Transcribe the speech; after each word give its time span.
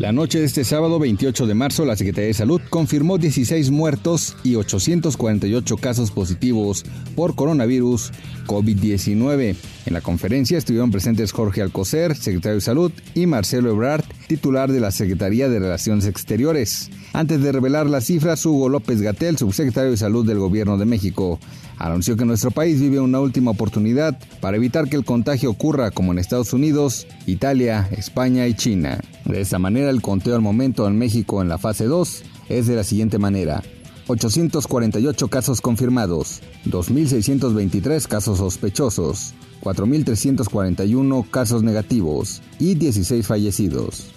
La 0.00 0.12
noche 0.12 0.38
de 0.38 0.46
este 0.46 0.64
sábado 0.64 0.98
28 0.98 1.46
de 1.46 1.52
marzo, 1.52 1.84
la 1.84 1.94
Secretaría 1.94 2.28
de 2.28 2.32
Salud 2.32 2.62
confirmó 2.70 3.18
16 3.18 3.70
muertos 3.70 4.34
y 4.42 4.54
848 4.54 5.76
casos 5.76 6.10
positivos 6.10 6.86
por 7.14 7.34
coronavirus 7.34 8.10
COVID-19. 8.46 9.56
En 9.84 9.92
la 9.92 10.00
conferencia 10.00 10.56
estuvieron 10.56 10.90
presentes 10.90 11.32
Jorge 11.32 11.60
Alcocer, 11.60 12.16
secretario 12.16 12.54
de 12.54 12.60
Salud, 12.62 12.92
y 13.14 13.26
Marcelo 13.26 13.70
Ebrard, 13.70 14.04
titular 14.26 14.72
de 14.72 14.80
la 14.80 14.90
Secretaría 14.90 15.50
de 15.50 15.58
Relaciones 15.58 16.06
Exteriores. 16.06 16.90
Antes 17.12 17.42
de 17.42 17.52
revelar 17.52 17.86
las 17.86 18.04
cifras, 18.04 18.46
Hugo 18.46 18.70
López 18.70 19.02
Gatel, 19.02 19.36
subsecretario 19.36 19.90
de 19.90 19.98
Salud 19.98 20.26
del 20.26 20.38
Gobierno 20.38 20.78
de 20.78 20.86
México, 20.86 21.38
anunció 21.76 22.16
que 22.16 22.24
nuestro 22.24 22.50
país 22.50 22.80
vive 22.80 23.00
una 23.00 23.20
última 23.20 23.50
oportunidad 23.50 24.18
para 24.40 24.56
evitar 24.56 24.88
que 24.88 24.96
el 24.96 25.04
contagio 25.04 25.50
ocurra 25.50 25.90
como 25.90 26.12
en 26.12 26.18
Estados 26.18 26.54
Unidos, 26.54 27.06
Italia, 27.26 27.86
España 27.92 28.46
y 28.46 28.54
China. 28.54 29.00
De 29.30 29.40
esta 29.40 29.60
manera, 29.60 29.90
el 29.90 30.02
conteo 30.02 30.34
al 30.34 30.40
momento 30.40 30.88
en 30.88 30.98
México 30.98 31.40
en 31.40 31.48
la 31.48 31.56
fase 31.56 31.84
2 31.84 32.22
es 32.48 32.66
de 32.66 32.74
la 32.74 32.82
siguiente 32.82 33.18
manera. 33.18 33.62
848 34.08 35.28
casos 35.28 35.60
confirmados, 35.60 36.40
2.623 36.66 38.08
casos 38.08 38.38
sospechosos, 38.38 39.34
4.341 39.62 41.30
casos 41.30 41.62
negativos 41.62 42.42
y 42.58 42.74
16 42.74 43.24
fallecidos. 43.24 44.10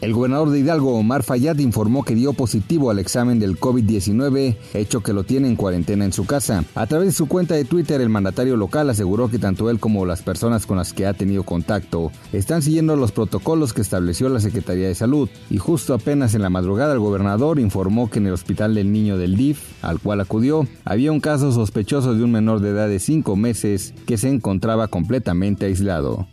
El 0.00 0.12
gobernador 0.12 0.50
de 0.50 0.60
Hidalgo, 0.60 0.94
Omar 0.94 1.22
Fayad, 1.22 1.58
informó 1.58 2.04
que 2.04 2.14
dio 2.14 2.34
positivo 2.34 2.90
al 2.90 2.98
examen 2.98 3.38
del 3.38 3.58
COVID-19, 3.58 4.56
hecho 4.74 5.02
que 5.02 5.14
lo 5.14 5.24
tiene 5.24 5.48
en 5.48 5.56
cuarentena 5.56 6.04
en 6.04 6.12
su 6.12 6.26
casa. 6.26 6.64
A 6.74 6.86
través 6.86 7.08
de 7.08 7.14
su 7.14 7.26
cuenta 7.26 7.54
de 7.54 7.64
Twitter, 7.64 8.00
el 8.00 8.10
mandatario 8.10 8.56
local 8.56 8.90
aseguró 8.90 9.30
que 9.30 9.38
tanto 9.38 9.70
él 9.70 9.80
como 9.80 10.04
las 10.04 10.20
personas 10.20 10.66
con 10.66 10.76
las 10.76 10.92
que 10.92 11.06
ha 11.06 11.14
tenido 11.14 11.44
contacto 11.44 12.12
están 12.32 12.60
siguiendo 12.60 12.94
los 12.94 13.12
protocolos 13.12 13.72
que 13.72 13.80
estableció 13.80 14.28
la 14.28 14.40
Secretaría 14.40 14.86
de 14.86 14.94
Salud. 14.94 15.30
Y 15.48 15.56
justo 15.56 15.94
apenas 15.94 16.34
en 16.34 16.42
la 16.42 16.50
madrugada, 16.50 16.92
el 16.92 17.00
gobernador 17.00 17.58
informó 17.58 18.10
que 18.10 18.18
en 18.18 18.26
el 18.26 18.34
hospital 18.34 18.74
del 18.74 18.92
niño 18.92 19.16
del 19.16 19.36
DIF, 19.36 19.82
al 19.82 19.98
cual 19.98 20.20
acudió, 20.20 20.68
había 20.84 21.10
un 21.10 21.20
caso 21.20 21.52
sospechoso 21.52 22.14
de 22.14 22.22
un 22.22 22.32
menor 22.32 22.60
de 22.60 22.70
edad 22.70 22.88
de 22.88 22.98
5 22.98 23.34
meses 23.36 23.94
que 24.06 24.18
se 24.18 24.28
encontraba 24.28 24.88
completamente 24.88 25.66
aislado. 25.66 26.26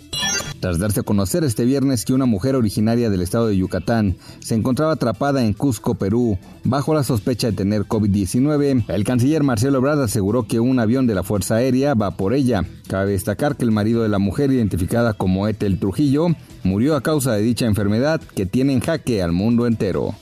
Tras 0.64 0.80
darse 0.80 1.02
a 1.02 1.04
conocer 1.04 1.44
este 1.44 1.66
viernes 1.66 2.06
que 2.06 2.14
una 2.14 2.26
mujer 2.26 2.56
originaria 2.56 3.10
del 3.10 3.22
estado 3.22 3.48
de 3.48 3.58
Yucatán 3.58 4.16
se 4.40 4.56
encontraba 4.56 4.94
atrapada 4.94 5.44
en 5.44 5.52
Cusco, 5.52 5.96
Perú, 5.96 6.38
bajo 6.64 6.94
la 6.94 7.04
sospecha 7.04 7.48
de 7.48 7.58
tener 7.58 7.82
COVID-19, 7.82 8.86
el 8.88 9.04
canciller 9.04 9.44
Marcelo 9.44 9.80
Ebrard 9.80 10.00
aseguró 10.00 10.44
que 10.44 10.62
un 10.62 10.80
avión 10.80 11.06
de 11.06 11.16
la 11.16 11.24
Fuerza 11.24 11.56
Aérea 11.56 11.96
va 11.96 12.12
por 12.12 12.34
ella. 12.34 12.64
Cabe 12.88 13.12
destacar 13.12 13.58
que 13.58 13.66
el 13.66 13.72
marido 13.72 14.04
de 14.04 14.08
la 14.08 14.20
mujer, 14.20 14.54
identificada 14.54 15.12
como 15.12 15.50
Etel 15.50 15.80
Trujillo, 15.80 16.28
murió 16.64 16.96
a 16.96 17.04
causa 17.04 17.34
de 17.34 17.42
dicha 17.42 17.66
enfermedad 17.66 18.22
que 18.22 18.46
tiene 18.46 18.72
en 18.72 18.80
jaque 18.80 19.22
al 19.22 19.34
mundo 19.34 19.68
entero. 19.68 20.16